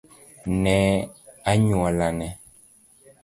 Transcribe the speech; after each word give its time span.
ne 0.63 0.79
anyuolane 1.51 2.27